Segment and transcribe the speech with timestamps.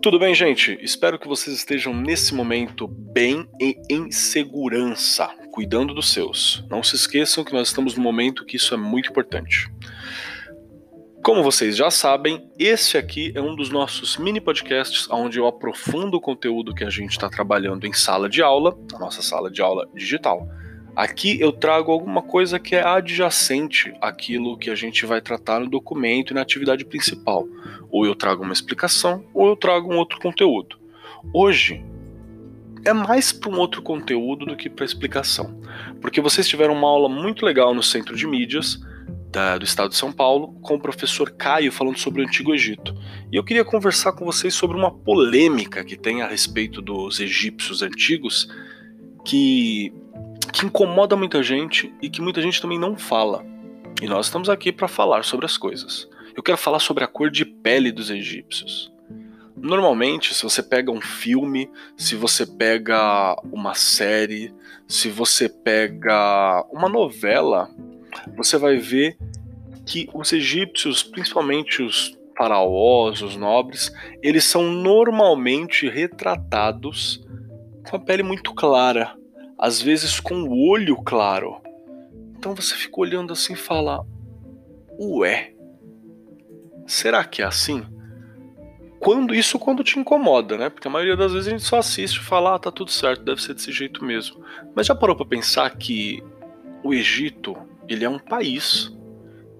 [0.00, 0.78] Tudo bem, gente?
[0.80, 6.64] Espero que vocês estejam nesse momento bem e em segurança, cuidando dos seus.
[6.70, 9.68] Não se esqueçam que nós estamos num momento que isso é muito importante.
[11.20, 16.16] Como vocês já sabem, esse aqui é um dos nossos mini podcasts onde eu aprofundo
[16.16, 19.60] o conteúdo que a gente está trabalhando em sala de aula, a nossa sala de
[19.60, 20.48] aula digital.
[20.98, 25.70] Aqui eu trago alguma coisa que é adjacente àquilo que a gente vai tratar no
[25.70, 27.46] documento e na atividade principal.
[27.90, 30.76] Ou eu trago uma explicação, ou eu trago um outro conteúdo.
[31.32, 31.84] Hoje
[32.84, 35.60] é mais para um outro conteúdo do que para explicação,
[36.00, 38.78] porque vocês tiveram uma aula muito legal no Centro de Mídias
[39.30, 42.94] da, do Estado de São Paulo com o professor Caio falando sobre o Antigo Egito.
[43.30, 47.82] E eu queria conversar com vocês sobre uma polêmica que tem a respeito dos egípcios
[47.82, 48.48] antigos
[49.24, 49.92] que
[50.50, 53.44] que incomoda muita gente e que muita gente também não fala.
[54.00, 56.08] E nós estamos aqui para falar sobre as coisas.
[56.38, 58.92] Eu quero falar sobre a cor de pele dos egípcios.
[59.56, 64.54] Normalmente, se você pega um filme, se você pega uma série,
[64.86, 67.68] se você pega uma novela,
[68.36, 69.18] você vai ver
[69.84, 77.20] que os egípcios, principalmente os faraós, os nobres, eles são normalmente retratados
[77.90, 79.12] com a pele muito clara,
[79.58, 81.60] às vezes com o olho claro.
[82.38, 84.06] Então você fica olhando assim e fala:
[85.00, 85.57] Ué,
[86.88, 87.86] será que é assim?
[88.98, 90.68] Quando isso quando te incomoda, né?
[90.68, 93.22] Porque a maioria das vezes a gente só assiste e fala, ah, tá tudo certo,
[93.22, 94.42] deve ser desse jeito mesmo.
[94.74, 96.22] Mas já parou para pensar que
[96.82, 97.56] o Egito,
[97.88, 98.92] ele é um país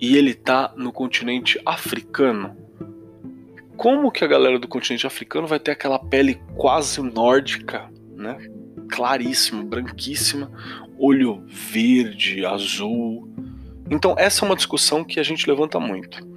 [0.00, 2.56] e ele tá no continente africano?
[3.76, 8.38] Como que a galera do continente africano vai ter aquela pele quase nórdica, né?
[8.88, 10.50] claríssima, branquíssima,
[10.98, 13.28] olho verde, azul.
[13.90, 16.33] Então, essa é uma discussão que a gente levanta muito.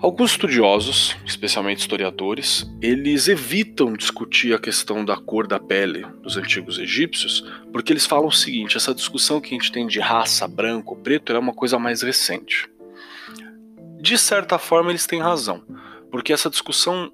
[0.00, 6.78] Alguns estudiosos, especialmente historiadores, eles evitam discutir a questão da cor da pele dos antigos
[6.78, 10.94] egípcios, porque eles falam o seguinte: essa discussão que a gente tem de raça, branco,
[10.94, 12.68] preto, é uma coisa mais recente.
[14.00, 15.64] De certa forma, eles têm razão,
[16.12, 17.12] porque essa discussão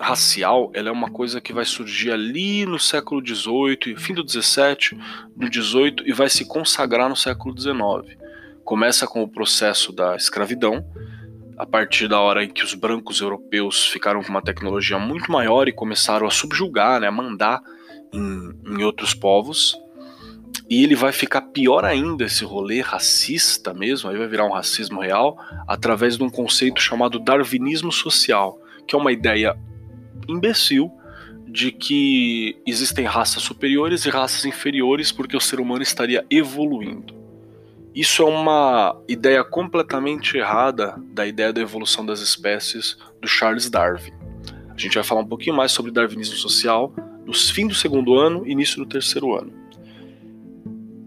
[0.00, 4.98] racial ela é uma coisa que vai surgir ali no século XVIII, fim do XVII,
[5.36, 8.18] no XVIII e vai se consagrar no século XIX.
[8.64, 10.84] Começa com o processo da escravidão,
[11.56, 15.68] a partir da hora em que os brancos europeus ficaram com uma tecnologia muito maior
[15.68, 17.62] e começaram a subjugar, né, a mandar
[18.12, 19.78] em, em outros povos.
[20.68, 25.00] E ele vai ficar pior ainda esse rolê racista mesmo, aí vai virar um racismo
[25.00, 25.36] real,
[25.68, 29.56] através de um conceito chamado darwinismo social, que é uma ideia
[30.28, 30.90] imbecil
[31.46, 37.23] de que existem raças superiores e raças inferiores porque o ser humano estaria evoluindo.
[37.94, 44.12] Isso é uma ideia completamente errada da ideia da evolução das espécies do Charles Darwin.
[44.68, 46.92] A gente vai falar um pouquinho mais sobre darwinismo social
[47.24, 49.52] no fim do segundo ano início do terceiro ano.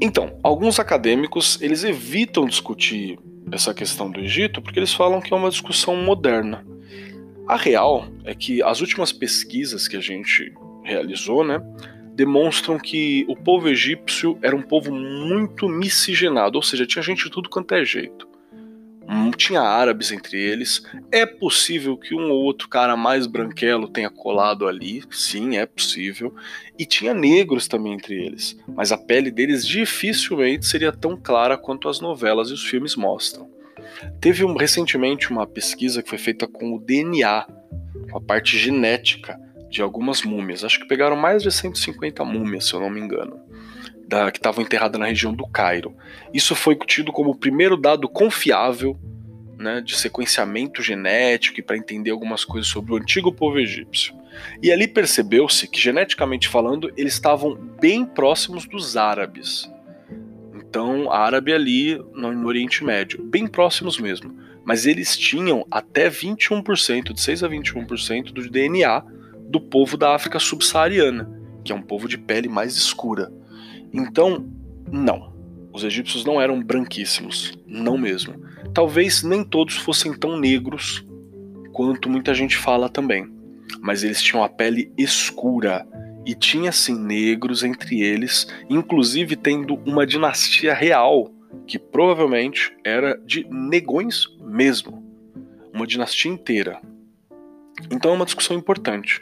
[0.00, 3.18] Então, alguns acadêmicos eles evitam discutir
[3.52, 6.64] essa questão do Egito porque eles falam que é uma discussão moderna.
[7.46, 11.60] A real é que as últimas pesquisas que a gente realizou, né,
[12.20, 17.30] demonstram que o povo egípcio era um povo muito miscigenado, ou seja, tinha gente de
[17.30, 18.28] tudo quanto é jeito.
[19.08, 20.84] Hum, tinha árabes entre eles.
[21.10, 26.34] É possível que um ou outro cara mais branquelo tenha colado ali, sim, é possível.
[26.78, 31.88] E tinha negros também entre eles, mas a pele deles dificilmente seria tão clara quanto
[31.88, 33.48] as novelas e os filmes mostram.
[34.20, 37.46] Teve um, recentemente uma pesquisa que foi feita com o DNA,
[38.10, 40.64] com a parte genética de algumas múmias.
[40.64, 43.40] Acho que pegaram mais de 150 múmias, se eu não me engano,
[44.06, 45.94] da, que estavam enterradas na região do Cairo.
[46.34, 48.98] Isso foi tido como o primeiro dado confiável
[49.56, 54.14] né, de sequenciamento genético e para entender algumas coisas sobre o antigo povo egípcio.
[54.62, 59.70] E ali percebeu-se que, geneticamente falando, eles estavam bem próximos dos árabes.
[60.54, 64.34] Então, árabe ali no Oriente Médio, bem próximos mesmo.
[64.64, 69.02] Mas eles tinham até 21%, de 6 a 21% do DNA
[69.50, 71.28] do povo da África subsaariana,
[71.64, 73.32] que é um povo de pele mais escura.
[73.92, 74.48] Então,
[74.90, 75.30] não.
[75.72, 78.34] Os egípcios não eram branquíssimos, não mesmo.
[78.72, 81.04] Talvez nem todos fossem tão negros
[81.72, 83.28] quanto muita gente fala também,
[83.80, 85.86] mas eles tinham a pele escura
[86.24, 91.32] e tinha sim negros entre eles, inclusive tendo uma dinastia real
[91.66, 95.04] que provavelmente era de negões mesmo,
[95.72, 96.80] uma dinastia inteira.
[97.90, 99.20] Então é uma discussão importante.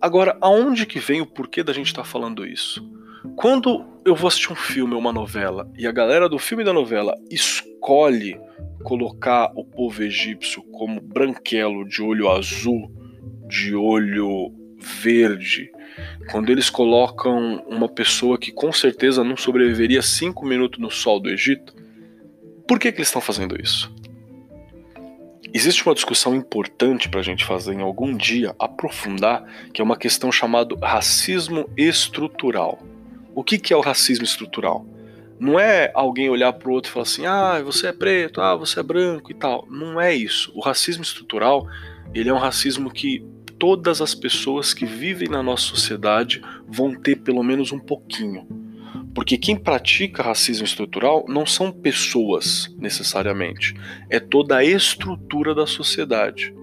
[0.00, 2.86] Agora, aonde que vem o porquê da gente estar tá falando isso?
[3.36, 6.66] Quando eu vou assistir um filme ou uma novela e a galera do filme e
[6.66, 8.38] da novela escolhe
[8.82, 12.92] colocar o povo egípcio como branquelo de olho azul,
[13.48, 15.70] de olho verde,
[16.30, 21.30] quando eles colocam uma pessoa que com certeza não sobreviveria cinco minutos no sol do
[21.30, 21.74] Egito,
[22.66, 23.93] por que, que eles estão fazendo isso?
[25.56, 29.96] Existe uma discussão importante para a gente fazer em algum dia, aprofundar, que é uma
[29.96, 32.82] questão chamada racismo estrutural.
[33.32, 34.84] O que, que é o racismo estrutural?
[35.38, 38.56] Não é alguém olhar para o outro e falar assim, ah, você é preto, ah,
[38.56, 39.64] você é branco e tal.
[39.70, 40.50] Não é isso.
[40.56, 41.68] O racismo estrutural,
[42.12, 43.24] ele é um racismo que
[43.56, 48.63] todas as pessoas que vivem na nossa sociedade vão ter pelo menos um pouquinho.
[49.14, 53.74] Porque quem pratica racismo estrutural não são pessoas necessariamente,
[54.10, 56.54] é toda a estrutura da sociedade.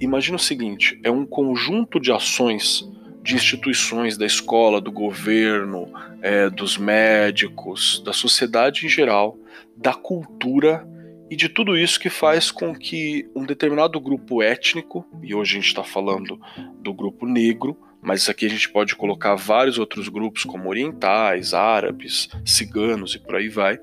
[0.00, 2.88] Imagina o seguinte: é um conjunto de ações
[3.22, 5.88] de instituições da escola, do governo,
[6.20, 9.38] é, dos médicos, da sociedade em geral,
[9.76, 10.86] da cultura
[11.30, 15.60] e de tudo isso que faz com que um determinado grupo étnico, e hoje a
[15.60, 16.38] gente está falando
[16.80, 22.28] do grupo negro, mas aqui a gente pode colocar vários outros grupos, como orientais, árabes,
[22.44, 23.78] ciganos e por aí vai.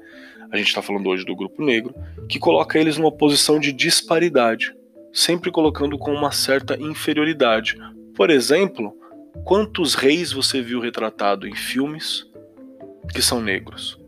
[0.52, 1.96] A gente está falando hoje do grupo negro,
[2.28, 4.76] que coloca eles numa posição de disparidade,
[5.14, 7.78] sempre colocando com uma certa inferioridade.
[8.16, 9.00] Por exemplo,
[9.44, 12.28] Quantos reis você viu retratado em filmes
[13.14, 14.00] que são negros?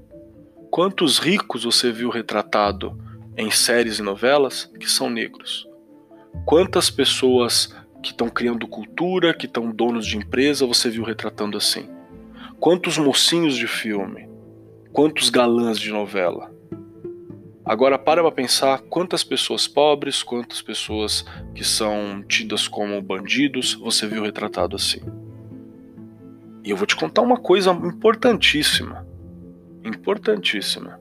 [0.69, 2.97] Quantos ricos você viu retratado
[3.37, 5.67] em séries e novelas que são negros?
[6.45, 11.89] Quantas pessoas que estão criando cultura, que estão donos de empresa, você viu retratando assim?
[12.59, 14.29] Quantos mocinhos de filme?
[14.91, 16.51] Quantos galãs de novela?
[17.63, 21.23] Agora para para pensar quantas pessoas pobres, quantas pessoas
[21.55, 25.01] que são tidas como bandidos você viu retratado assim.
[26.63, 29.07] E eu vou te contar uma coisa importantíssima.
[29.83, 30.99] Importantíssima.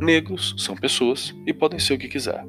[0.00, 2.44] Negros são pessoas e podem ser o que quiser.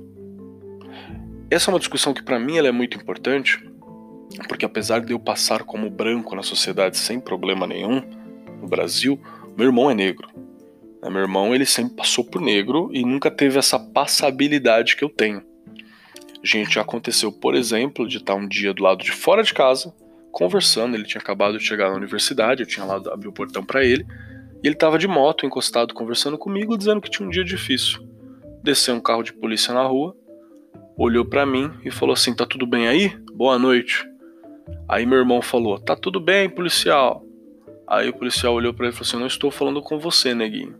[1.52, 3.60] Essa é uma discussão que para mim ela é muito importante,
[4.48, 8.04] porque apesar de eu passar como branco na sociedade sem problema nenhum
[8.62, 9.20] no Brasil,
[9.58, 10.28] meu irmão é negro.
[11.04, 15.42] Meu irmão ele sempre passou por negro e nunca teve essa passabilidade que eu tenho.
[16.44, 19.94] Gente, aconteceu, por exemplo, de estar um dia do lado de fora de casa
[20.32, 20.96] conversando.
[20.96, 24.06] Ele tinha acabado de chegar na universidade, eu tinha lá o portão para ele.
[24.64, 28.08] E ele estava de moto, encostado, conversando comigo, dizendo que tinha um dia difícil.
[28.64, 30.16] Desceu um carro de polícia na rua,
[31.00, 33.18] olhou para mim e falou assim: Tá tudo bem aí?
[33.34, 34.06] Boa noite.
[34.88, 37.26] Aí meu irmão falou: Tá tudo bem, policial.
[37.88, 40.76] Aí o policial olhou para ele e falou assim: Não estou falando com você, neguinho.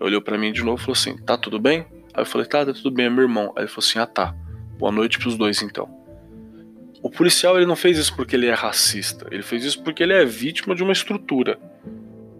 [0.00, 1.86] Olhou para mim de novo e falou assim: Tá tudo bem?
[2.12, 3.52] Aí eu falei: Tá, tá tudo bem, é meu irmão.
[3.56, 4.34] Aí ele falou assim: Ah, tá.
[4.78, 5.88] Boa noite pros dois então.
[7.02, 10.12] O policial ele não fez isso porque ele é racista, ele fez isso porque ele
[10.12, 11.58] é vítima de uma estrutura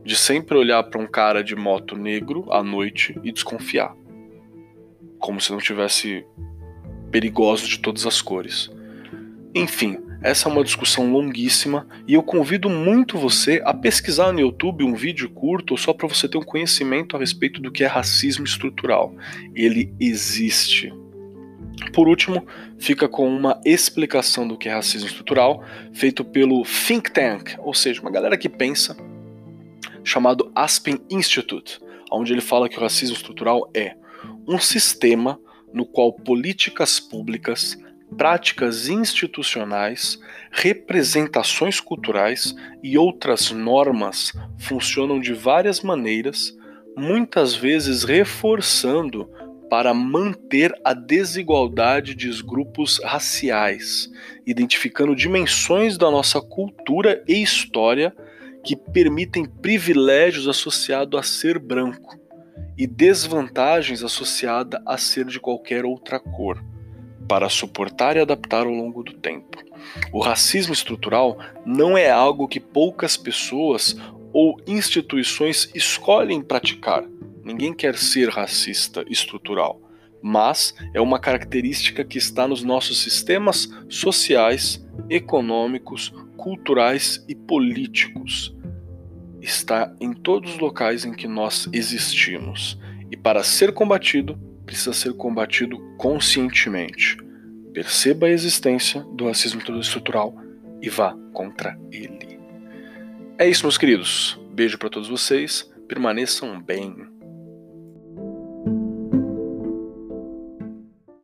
[0.05, 3.95] de sempre olhar para um cara de moto negro à noite e desconfiar,
[5.19, 6.25] como se não tivesse
[7.11, 8.71] perigosos de todas as cores.
[9.55, 14.85] Enfim, essa é uma discussão longuíssima e eu convido muito você a pesquisar no YouTube
[14.85, 18.45] um vídeo curto só para você ter um conhecimento a respeito do que é racismo
[18.45, 19.15] estrutural.
[19.55, 20.93] Ele existe.
[21.93, 22.45] Por último,
[22.79, 28.01] fica com uma explicação do que é racismo estrutural, feito pelo Think Tank, ou seja,
[28.01, 28.97] uma galera que pensa,
[30.03, 31.79] chamado Aspen Institute,
[32.11, 33.95] onde ele fala que o racismo estrutural é
[34.47, 35.39] um sistema
[35.73, 37.79] no qual políticas públicas,
[38.17, 40.19] práticas institucionais,
[40.51, 46.57] representações culturais e outras normas funcionam de várias maneiras,
[46.97, 49.31] muitas vezes reforçando
[49.69, 54.11] para manter a desigualdade dos grupos raciais,
[54.47, 58.15] identificando dimensões da nossa cultura e história
[58.65, 62.18] que permitem privilégios associados a ser branco
[62.79, 66.65] e desvantagens associadas a ser de qualquer outra cor,
[67.29, 69.59] para suportar e adaptar ao longo do tempo.
[70.13, 73.97] O racismo estrutural não é algo que poucas pessoas
[74.33, 77.05] ou instituições escolhem praticar
[77.49, 79.81] Ninguém quer ser racista estrutural,
[80.21, 88.55] mas é uma característica que está nos nossos sistemas sociais, econômicos, culturais e políticos.
[89.41, 92.79] Está em todos os locais em que nós existimos.
[93.11, 97.17] E para ser combatido, precisa ser combatido conscientemente.
[97.73, 100.35] Perceba a existência do racismo estrutural
[100.83, 102.39] e vá contra ele.
[103.39, 104.39] É isso, meus queridos.
[104.53, 105.71] Beijo para todos vocês.
[105.87, 107.18] Permaneçam bem.